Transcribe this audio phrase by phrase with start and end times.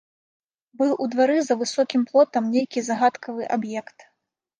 [0.81, 4.07] Быў у двары за высокім плотам нейкі загадкавы аб'ект.